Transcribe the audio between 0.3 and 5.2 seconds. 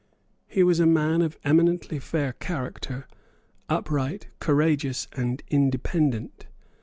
He was a man of eminently fair character, upright, courageous